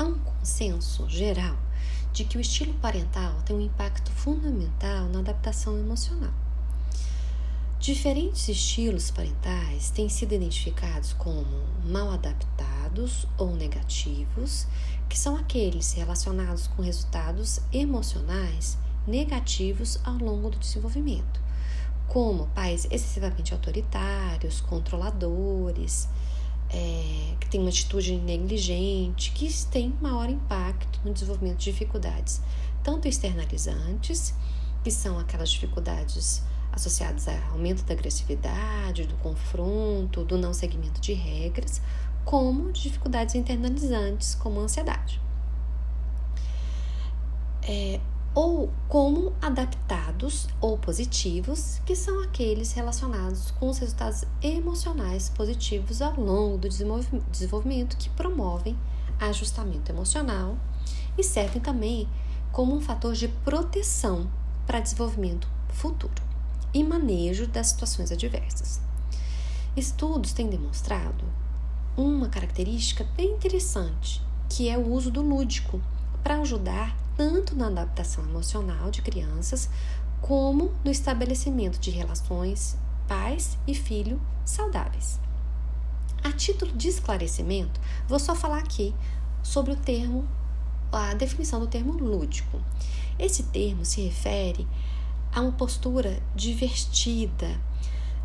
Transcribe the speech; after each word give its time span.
Há 0.00 0.04
um 0.04 0.18
consenso 0.18 1.06
geral 1.10 1.58
de 2.10 2.24
que 2.24 2.38
o 2.38 2.40
estilo 2.40 2.72
parental 2.80 3.34
tem 3.44 3.54
um 3.54 3.60
impacto 3.60 4.10
fundamental 4.10 5.04
na 5.10 5.18
adaptação 5.18 5.76
emocional. 5.78 6.32
Diferentes 7.78 8.48
estilos 8.48 9.10
parentais 9.10 9.90
têm 9.90 10.08
sido 10.08 10.32
identificados 10.32 11.12
como 11.12 11.44
mal 11.84 12.10
adaptados 12.12 13.26
ou 13.36 13.54
negativos, 13.54 14.66
que 15.06 15.18
são 15.18 15.36
aqueles 15.36 15.92
relacionados 15.92 16.66
com 16.68 16.80
resultados 16.80 17.60
emocionais 17.70 18.78
negativos 19.06 20.00
ao 20.02 20.16
longo 20.16 20.48
do 20.48 20.58
desenvolvimento, 20.58 21.38
como 22.08 22.46
pais 22.54 22.86
excessivamente 22.90 23.52
autoritários, 23.52 24.62
controladores, 24.62 26.08
é, 26.72 27.34
que 27.40 27.48
têm 27.48 27.60
uma 27.60 27.68
atitude 27.68 28.16
negligente, 28.16 29.32
que 29.32 29.48
têm 29.66 29.94
maior 30.00 30.28
impacto 30.28 31.00
no 31.04 31.12
desenvolvimento 31.12 31.58
de 31.58 31.64
dificuldades, 31.64 32.40
tanto 32.82 33.08
externalizantes, 33.08 34.34
que 34.82 34.90
são 34.90 35.18
aquelas 35.18 35.50
dificuldades 35.50 36.42
associadas 36.72 37.26
ao 37.28 37.52
aumento 37.52 37.84
da 37.84 37.94
agressividade, 37.94 39.06
do 39.06 39.16
confronto, 39.16 40.24
do 40.24 40.38
não 40.38 40.54
seguimento 40.54 41.00
de 41.00 41.12
regras, 41.12 41.82
como 42.24 42.70
dificuldades 42.72 43.34
internalizantes, 43.34 44.34
como 44.34 44.60
a 44.60 44.62
ansiedade. 44.64 45.20
É, 47.62 48.00
ou 48.34 48.70
como 48.88 49.32
adaptados 49.42 50.46
ou 50.60 50.78
positivos, 50.78 51.80
que 51.84 51.96
são 51.96 52.22
aqueles 52.22 52.72
relacionados 52.72 53.50
com 53.52 53.68
os 53.68 53.78
resultados 53.78 54.24
emocionais 54.40 55.28
positivos 55.28 56.00
ao 56.00 56.18
longo 56.18 56.58
do 56.58 56.68
desenvolvimento 56.68 57.96
que 57.96 58.08
promovem 58.10 58.78
ajustamento 59.18 59.90
emocional 59.90 60.56
e 61.18 61.24
servem 61.24 61.60
também 61.60 62.08
como 62.52 62.74
um 62.74 62.80
fator 62.80 63.14
de 63.14 63.28
proteção 63.28 64.30
para 64.66 64.80
desenvolvimento 64.80 65.48
futuro 65.68 66.22
e 66.72 66.82
manejo 66.84 67.46
das 67.46 67.68
situações 67.68 68.12
adversas. 68.12 68.80
Estudos 69.76 70.32
têm 70.32 70.48
demonstrado 70.48 71.24
uma 71.96 72.28
característica 72.28 73.04
bem 73.16 73.32
interessante, 73.32 74.22
que 74.48 74.68
é 74.68 74.78
o 74.78 74.88
uso 74.88 75.10
do 75.10 75.22
lúdico 75.22 75.80
para 76.22 76.40
ajudar 76.40 76.96
tanto 77.20 77.54
na 77.54 77.66
adaptação 77.66 78.24
emocional 78.24 78.90
de 78.90 79.02
crianças, 79.02 79.68
como 80.22 80.72
no 80.82 80.90
estabelecimento 80.90 81.78
de 81.78 81.90
relações 81.90 82.78
pais 83.06 83.58
e 83.66 83.74
filho 83.74 84.18
saudáveis. 84.42 85.20
A 86.24 86.32
título 86.32 86.72
de 86.72 86.88
esclarecimento, 86.88 87.78
vou 88.08 88.18
só 88.18 88.34
falar 88.34 88.60
aqui 88.60 88.94
sobre 89.42 89.72
o 89.72 89.76
termo, 89.76 90.26
a 90.90 91.12
definição 91.12 91.60
do 91.60 91.66
termo 91.66 91.92
lúdico. 91.92 92.58
Esse 93.18 93.42
termo 93.42 93.84
se 93.84 94.00
refere 94.00 94.66
a 95.30 95.42
uma 95.42 95.52
postura 95.52 96.22
divertida, 96.34 97.60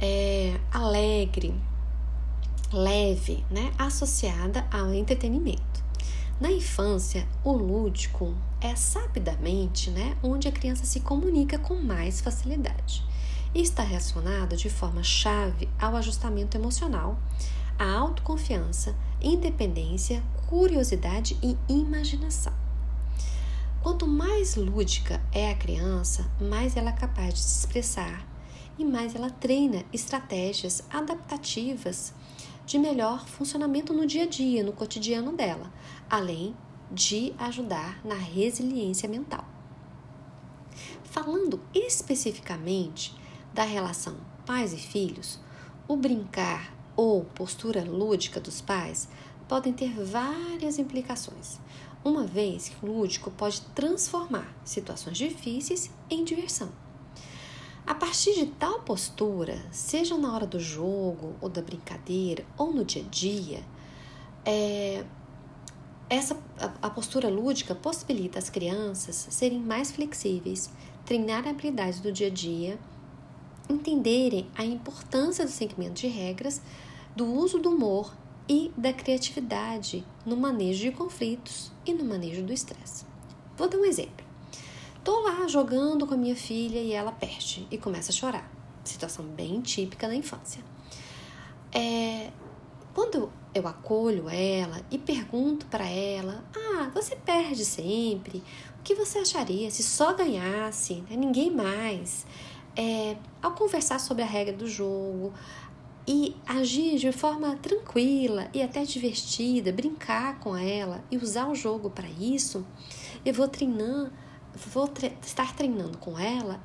é, 0.00 0.60
alegre, 0.70 1.52
leve, 2.72 3.44
né, 3.50 3.72
associada 3.76 4.64
ao 4.70 4.94
entretenimento. 4.94 5.85
Na 6.38 6.50
infância, 6.50 7.26
o 7.42 7.52
lúdico 7.52 8.34
é 8.60 8.76
sabidamente 8.76 9.90
né, 9.90 10.18
onde 10.22 10.46
a 10.46 10.52
criança 10.52 10.84
se 10.84 11.00
comunica 11.00 11.58
com 11.58 11.76
mais 11.76 12.20
facilidade 12.20 13.02
e 13.54 13.62
está 13.62 13.82
relacionado 13.82 14.54
de 14.54 14.68
forma 14.68 15.02
chave 15.02 15.66
ao 15.78 15.96
ajustamento 15.96 16.54
emocional, 16.54 17.18
à 17.78 17.90
autoconfiança, 17.90 18.94
independência, 19.22 20.22
curiosidade 20.46 21.38
e 21.42 21.56
imaginação. 21.72 22.52
Quanto 23.82 24.06
mais 24.06 24.56
lúdica 24.56 25.22
é 25.32 25.50
a 25.50 25.54
criança, 25.54 26.30
mais 26.38 26.76
ela 26.76 26.90
é 26.90 26.92
capaz 26.92 27.32
de 27.32 27.40
se 27.40 27.60
expressar 27.60 28.26
e 28.78 28.84
mais 28.84 29.14
ela 29.14 29.30
treina 29.30 29.84
estratégias 29.90 30.82
adaptativas 30.90 32.12
de 32.66 32.78
melhor 32.78 33.26
funcionamento 33.28 33.94
no 33.94 34.04
dia 34.04 34.24
a 34.24 34.26
dia, 34.26 34.64
no 34.64 34.72
cotidiano 34.72 35.32
dela, 35.32 35.72
além 36.10 36.54
de 36.90 37.32
ajudar 37.38 38.04
na 38.04 38.16
resiliência 38.16 39.08
mental. 39.08 39.44
Falando 41.04 41.60
especificamente 41.72 43.14
da 43.54 43.62
relação 43.62 44.16
pais 44.44 44.72
e 44.72 44.76
filhos, 44.76 45.40
o 45.88 45.96
brincar 45.96 46.74
ou 46.96 47.24
postura 47.24 47.84
lúdica 47.84 48.40
dos 48.40 48.60
pais 48.60 49.08
podem 49.48 49.72
ter 49.72 49.92
várias 50.04 50.78
implicações, 50.78 51.58
uma 52.04 52.24
vez 52.24 52.68
que 52.68 52.84
o 52.84 52.92
lúdico 52.92 53.30
pode 53.30 53.60
transformar 53.74 54.52
situações 54.64 55.16
difíceis 55.16 55.90
em 56.10 56.24
diversão. 56.24 56.85
A 57.86 57.94
partir 57.94 58.34
de 58.34 58.46
tal 58.46 58.80
postura, 58.80 59.64
seja 59.70 60.18
na 60.18 60.34
hora 60.34 60.44
do 60.44 60.58
jogo 60.58 61.36
ou 61.40 61.48
da 61.48 61.62
brincadeira 61.62 62.44
ou 62.58 62.72
no 62.72 62.84
dia 62.84 63.00
a 63.00 63.08
dia, 63.08 63.62
é, 64.44 65.04
essa 66.10 66.36
a, 66.58 66.88
a 66.88 66.90
postura 66.90 67.28
lúdica 67.28 67.76
possibilita 67.76 68.40
as 68.40 68.50
crianças 68.50 69.28
serem 69.30 69.60
mais 69.60 69.92
flexíveis, 69.92 70.68
treinar 71.04 71.46
habilidades 71.46 72.00
do 72.00 72.10
dia 72.10 72.26
a 72.26 72.30
dia, 72.30 72.76
entenderem 73.70 74.50
a 74.56 74.64
importância 74.64 75.44
do 75.44 75.50
segmento 75.52 76.00
de 76.00 76.08
regras, 76.08 76.60
do 77.14 77.24
uso 77.24 77.60
do 77.60 77.70
humor 77.70 78.12
e 78.48 78.72
da 78.76 78.92
criatividade 78.92 80.04
no 80.24 80.36
manejo 80.36 80.82
de 80.82 80.90
conflitos 80.90 81.70
e 81.86 81.94
no 81.94 82.04
manejo 82.04 82.42
do 82.42 82.52
estresse. 82.52 83.04
Vou 83.56 83.68
dar 83.68 83.78
um 83.78 83.84
exemplo. 83.84 84.25
Tô 85.06 85.20
lá 85.20 85.46
jogando 85.46 86.04
com 86.04 86.14
a 86.14 86.16
minha 86.16 86.34
filha 86.34 86.80
e 86.80 86.90
ela 86.90 87.12
perde 87.12 87.64
e 87.70 87.78
começa 87.78 88.10
a 88.10 88.12
chorar. 88.12 88.50
Situação 88.82 89.24
bem 89.24 89.60
típica 89.60 90.08
da 90.08 90.16
infância. 90.16 90.60
É, 91.72 92.32
quando 92.92 93.30
eu 93.54 93.68
acolho 93.68 94.28
ela 94.28 94.82
e 94.90 94.98
pergunto 94.98 95.66
para 95.66 95.86
ela: 95.86 96.44
Ah, 96.52 96.90
você 96.92 97.14
perde 97.14 97.64
sempre? 97.64 98.42
O 98.80 98.82
que 98.82 98.96
você 98.96 99.20
acharia 99.20 99.70
se 99.70 99.84
só 99.84 100.12
ganhasse? 100.12 100.94
Né? 101.08 101.14
Ninguém 101.14 101.52
mais. 101.52 102.26
É, 102.74 103.16
ao 103.40 103.52
conversar 103.52 104.00
sobre 104.00 104.24
a 104.24 104.26
regra 104.26 104.56
do 104.56 104.66
jogo 104.66 105.32
e 106.04 106.34
agir 106.44 106.98
de 106.98 107.12
forma 107.12 107.54
tranquila 107.62 108.50
e 108.52 108.60
até 108.60 108.82
divertida, 108.82 109.70
brincar 109.70 110.40
com 110.40 110.56
ela 110.56 111.04
e 111.12 111.16
usar 111.16 111.46
o 111.46 111.54
jogo 111.54 111.90
para 111.90 112.08
isso, 112.08 112.66
eu 113.24 113.32
vou 113.32 113.46
treinando 113.46 114.25
vou 114.56 114.88
tre 114.88 115.16
estar 115.22 115.54
treinando 115.54 115.98
com 115.98 116.18
ela 116.18 116.60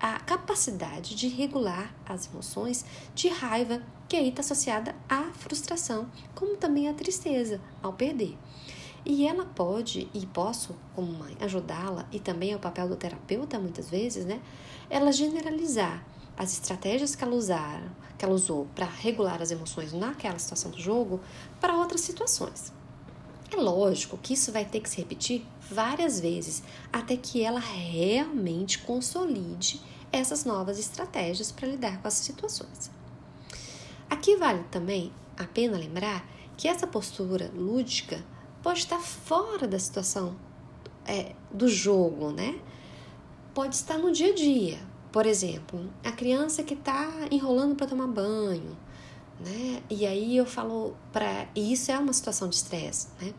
a 0.00 0.20
capacidade 0.20 1.14
de 1.14 1.28
regular 1.28 1.94
as 2.04 2.26
emoções 2.30 2.84
de 3.14 3.28
raiva, 3.28 3.82
que 4.08 4.16
aí 4.16 4.28
está 4.28 4.40
associada 4.40 4.94
à 5.08 5.32
frustração, 5.32 6.10
como 6.34 6.56
também 6.56 6.88
à 6.88 6.94
tristeza 6.94 7.60
ao 7.82 7.94
perder. 7.94 8.36
E 9.06 9.26
ela 9.26 9.44
pode, 9.44 10.08
e 10.12 10.26
posso, 10.26 10.74
como 10.94 11.12
mãe, 11.12 11.36
ajudá-la, 11.40 12.06
e 12.12 12.20
também 12.20 12.52
é 12.52 12.56
o 12.56 12.60
papel 12.60 12.88
do 12.88 12.96
terapeuta 12.96 13.58
muitas 13.58 13.88
vezes, 13.88 14.24
né? 14.24 14.40
Ela 14.90 15.12
generalizar 15.12 16.04
as 16.36 16.52
estratégias 16.52 17.14
que 17.14 17.22
ela 17.22 17.34
usar, 17.34 17.82
que 18.18 18.24
ela 18.24 18.34
usou 18.34 18.66
para 18.74 18.86
regular 18.86 19.40
as 19.40 19.50
emoções 19.50 19.92
naquela 19.92 20.38
situação 20.38 20.70
do 20.70 20.80
jogo 20.80 21.20
para 21.60 21.76
outras 21.76 22.00
situações. 22.00 22.72
É 23.50 23.56
lógico 23.56 24.18
que 24.18 24.34
isso 24.34 24.50
vai 24.50 24.64
ter 24.64 24.80
que 24.80 24.90
se 24.90 24.96
repetir 24.96 25.46
várias 25.70 26.20
vezes 26.20 26.62
até 26.92 27.16
que 27.16 27.42
ela 27.42 27.60
realmente 27.60 28.78
consolide 28.80 29.80
essas 30.10 30.44
novas 30.44 30.78
estratégias 30.78 31.50
para 31.50 31.68
lidar 31.68 32.00
com 32.00 32.08
essas 32.08 32.24
situações. 32.24 32.90
Aqui 34.08 34.36
vale 34.36 34.62
também 34.70 35.12
a 35.36 35.44
pena 35.44 35.76
lembrar 35.76 36.26
que 36.56 36.68
essa 36.68 36.86
postura 36.86 37.50
lúdica 37.54 38.24
pode 38.62 38.80
estar 38.80 39.00
fora 39.00 39.66
da 39.66 39.78
situação 39.78 40.36
é, 41.04 41.34
do 41.52 41.68
jogo, 41.68 42.30
né? 42.30 42.58
Pode 43.52 43.74
estar 43.74 43.98
no 43.98 44.12
dia 44.12 44.30
a 44.30 44.34
dia. 44.34 44.78
Por 45.12 45.26
exemplo, 45.26 45.92
a 46.02 46.10
criança 46.10 46.62
que 46.62 46.74
está 46.74 47.08
enrolando 47.30 47.76
para 47.76 47.86
tomar 47.86 48.06
banho, 48.06 48.76
né? 49.40 49.82
E 49.90 50.06
aí 50.06 50.36
eu 50.36 50.46
falo 50.46 50.96
para 51.12 51.48
e 51.54 51.72
isso 51.72 51.90
é 51.90 51.98
uma 51.98 52.12
situação 52.12 52.48
de 52.48 52.56
estresse, 52.56 53.08
né? 53.20 53.32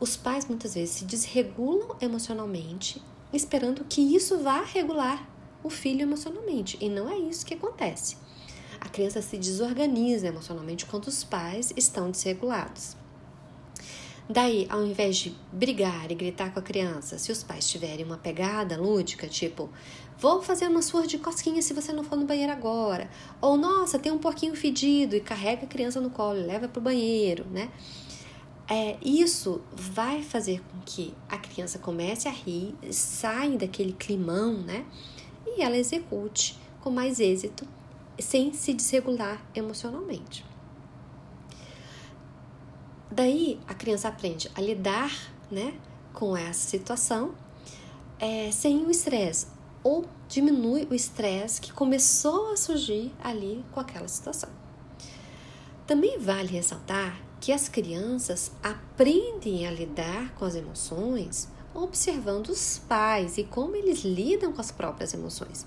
Os 0.00 0.16
pais 0.16 0.46
muitas 0.46 0.74
vezes 0.74 0.96
se 0.96 1.04
desregulam 1.04 1.96
emocionalmente, 2.00 3.00
esperando 3.32 3.84
que 3.84 4.00
isso 4.00 4.38
vá 4.38 4.62
regular 4.62 5.28
o 5.62 5.70
filho 5.70 6.02
emocionalmente, 6.02 6.76
e 6.80 6.88
não 6.88 7.08
é 7.08 7.16
isso 7.16 7.46
que 7.46 7.54
acontece. 7.54 8.16
A 8.80 8.88
criança 8.88 9.22
se 9.22 9.38
desorganiza 9.38 10.26
emocionalmente 10.26 10.86
quando 10.86 11.06
os 11.06 11.22
pais 11.22 11.72
estão 11.76 12.10
desregulados. 12.10 12.96
Daí, 14.28 14.66
ao 14.70 14.84
invés 14.84 15.16
de 15.16 15.34
brigar 15.52 16.10
e 16.10 16.14
gritar 16.14 16.52
com 16.52 16.60
a 16.60 16.62
criança, 16.62 17.18
se 17.18 17.30
os 17.32 17.42
pais 17.42 17.68
tiverem 17.68 18.04
uma 18.04 18.16
pegada 18.16 18.76
lúdica, 18.76 19.26
tipo, 19.26 19.68
Vou 20.18 20.40
fazer 20.40 20.68
uma 20.68 20.82
surra 20.82 21.08
de 21.08 21.18
cosquinha 21.18 21.60
se 21.60 21.74
você 21.74 21.92
não 21.92 22.04
for 22.04 22.16
no 22.16 22.24
banheiro 22.24 22.52
agora. 22.52 23.10
Ou, 23.40 23.56
nossa, 23.56 23.98
tem 23.98 24.12
um 24.12 24.18
porquinho 24.18 24.54
fedido 24.54 25.16
e 25.16 25.20
carrega 25.20 25.64
a 25.64 25.66
criança 25.66 26.00
no 26.00 26.10
colo 26.10 26.38
e 26.38 26.42
leva 26.44 26.68
para 26.68 26.78
o 26.78 26.82
banheiro, 26.82 27.44
né? 27.50 27.70
é, 28.72 28.96
isso 29.02 29.60
vai 29.70 30.22
fazer 30.22 30.60
com 30.60 30.80
que 30.86 31.12
a 31.28 31.36
criança 31.36 31.78
comece 31.78 32.26
a 32.26 32.30
rir, 32.30 32.74
saia 32.90 33.58
daquele 33.58 33.92
climão, 33.92 34.54
né? 34.54 34.86
E 35.46 35.60
ela 35.60 35.76
execute 35.76 36.58
com 36.80 36.90
mais 36.90 37.20
êxito, 37.20 37.66
sem 38.18 38.54
se 38.54 38.72
desregular 38.72 39.44
emocionalmente. 39.54 40.44
Daí 43.14 43.60
a 43.68 43.74
criança 43.74 44.08
aprende 44.08 44.50
a 44.54 44.60
lidar, 44.62 45.12
né, 45.50 45.74
com 46.14 46.34
essa 46.34 46.66
situação 46.66 47.34
é, 48.18 48.50
sem 48.50 48.86
o 48.86 48.90
estresse 48.90 49.48
ou 49.84 50.06
diminui 50.28 50.88
o 50.90 50.94
estresse 50.94 51.60
que 51.60 51.74
começou 51.74 52.52
a 52.52 52.56
surgir 52.56 53.12
ali 53.22 53.62
com 53.70 53.80
aquela 53.80 54.08
situação. 54.08 54.48
Também 55.86 56.18
vale 56.18 56.48
ressaltar 56.48 57.20
que 57.38 57.52
as 57.52 57.68
crianças 57.68 58.50
aprendem 58.62 59.66
a 59.66 59.70
lidar 59.70 60.32
com 60.36 60.46
as 60.46 60.54
emoções 60.54 61.50
observando 61.74 62.48
os 62.48 62.78
pais 62.78 63.36
e 63.36 63.44
como 63.44 63.76
eles 63.76 64.04
lidam 64.04 64.54
com 64.54 64.60
as 64.62 64.70
próprias 64.70 65.12
emoções. 65.12 65.66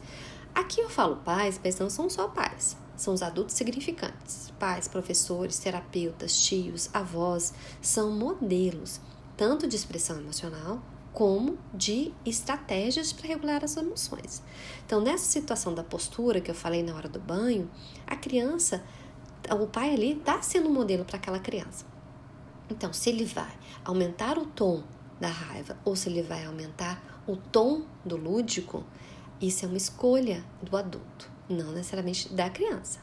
Aqui 0.56 0.81
eu 0.81 0.89
falo 0.89 1.18
pais, 1.18 1.59
mas 1.63 1.77
não 1.77 1.91
são 1.91 2.09
só 2.09 2.27
pais, 2.27 2.75
são 2.95 3.13
os 3.13 3.21
adultos 3.21 3.56
significantes. 3.56 4.51
Pais, 4.59 4.88
professores, 4.88 5.59
terapeutas, 5.59 6.39
tios, 6.39 6.89
avós 6.94 7.53
são 7.81 8.12
modelos 8.12 9.00
tanto 9.38 9.68
de 9.68 9.75
expressão 9.75 10.18
emocional 10.18 10.81
como 11.12 11.57
de 11.74 12.13
estratégias 12.25 13.13
para 13.13 13.27
regular 13.27 13.63
as 13.63 13.77
emoções. 13.77 14.42
Então, 14.86 15.00
nessa 15.00 15.25
situação 15.25 15.74
da 15.74 15.83
postura 15.83 16.42
que 16.42 16.51
eu 16.51 16.56
falei 16.56 16.83
na 16.83 16.94
hora 16.94 17.07
do 17.07 17.19
banho, 17.19 17.69
a 18.06 18.15
criança 18.15 18.83
o 19.53 19.68
pai 19.68 19.94
ali 19.94 20.13
está 20.13 20.41
sendo 20.41 20.69
um 20.69 20.74
modelo 20.74 21.06
para 21.06 21.18
aquela 21.18 21.39
criança. 21.39 21.86
Então, 22.69 22.91
se 22.91 23.09
ele 23.09 23.25
vai 23.25 23.53
aumentar 23.83 24.38
o 24.38 24.45
tom 24.45 24.83
da 25.19 25.27
raiva 25.27 25.77
ou 25.86 25.95
se 25.95 26.09
ele 26.09 26.24
vai 26.24 26.45
aumentar 26.45 27.21
o 27.27 27.36
tom 27.36 27.83
do 28.03 28.18
lúdico, 28.18 28.83
isso 29.39 29.65
é 29.65 29.68
uma 29.68 29.77
escolha 29.77 30.44
do 30.62 30.75
adulto, 30.75 31.30
não 31.50 31.71
necessariamente 31.71 32.33
da 32.33 32.50
criança. 32.50 33.00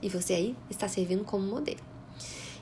E 0.00 0.08
você 0.08 0.34
aí 0.34 0.56
está 0.70 0.88
servindo 0.88 1.24
como 1.24 1.46
modelo. 1.46 1.80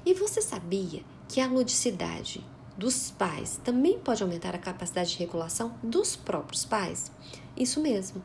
E 0.05 0.15
você 0.15 0.41
sabia 0.41 1.03
que 1.29 1.41
a 1.41 1.47
ludicidade 1.47 2.45
dos 2.77 3.11
pais 3.11 3.61
também 3.63 3.99
pode 3.99 4.23
aumentar 4.23 4.55
a 4.55 4.59
capacidade 4.59 5.11
de 5.11 5.19
regulação 5.19 5.75
dos 5.83 6.17
próprios 6.17 6.65
pais? 6.65 7.13
Isso 7.57 7.81
mesmo. 7.81 8.23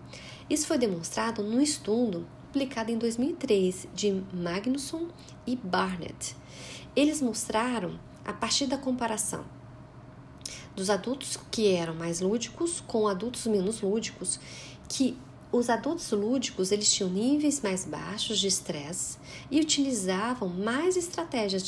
Isso 0.49 0.67
foi 0.67 0.77
demonstrado 0.77 1.43
num 1.43 1.59
estudo 1.59 2.25
publicada 2.51 2.89
em 2.89 2.97
2003 2.97 3.87
de 3.93 4.23
Magnusson 4.33 5.09
e 5.45 5.57
Barnett. 5.57 6.37
Eles 6.95 7.21
mostraram, 7.21 7.99
a 8.23 8.31
partir 8.31 8.67
da 8.67 8.77
comparação 8.77 9.43
dos 10.73 10.89
adultos 10.89 11.37
que 11.51 11.73
eram 11.73 11.93
mais 11.93 12.21
lúdicos 12.21 12.81
com 12.81 13.07
adultos 13.07 13.45
menos 13.47 13.81
lúdicos, 13.81 14.39
que 14.87 15.17
os 15.57 15.69
adultos 15.69 16.11
lúdicos 16.11 16.69
eles 16.73 16.91
tinham 16.91 17.09
níveis 17.09 17.61
mais 17.61 17.85
baixos 17.85 18.39
de 18.39 18.47
estresse 18.47 19.17
e 19.49 19.61
utilizavam 19.61 20.49
mais 20.49 20.97
estratégias, 20.97 21.63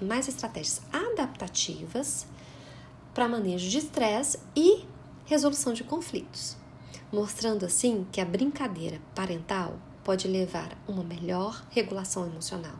mais 0.00 0.26
estratégias 0.26 0.80
adaptativas 0.90 2.26
para 3.12 3.28
manejo 3.28 3.68
de 3.68 3.76
estresse 3.76 4.38
e 4.56 4.86
resolução 5.26 5.74
de 5.74 5.84
conflitos, 5.84 6.56
mostrando 7.12 7.66
assim 7.66 8.06
que 8.10 8.22
a 8.22 8.24
brincadeira 8.24 9.02
parental 9.14 9.78
pode 10.02 10.26
levar 10.26 10.72
a 10.72 10.90
uma 10.90 11.04
melhor 11.04 11.62
regulação 11.70 12.24
emocional, 12.24 12.76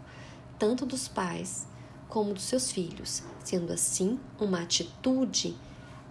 tanto 0.58 0.86
dos 0.86 1.06
pais 1.06 1.66
como 2.08 2.32
dos 2.32 2.44
seus 2.44 2.72
filhos, 2.72 3.22
sendo 3.44 3.74
assim 3.74 4.18
uma 4.40 4.62
atitude 4.62 5.54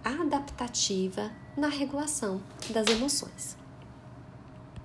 adaptativa 0.04 1.32
na 1.56 1.66
regulação 1.66 2.40
das 2.70 2.86
emoções. 2.86 3.65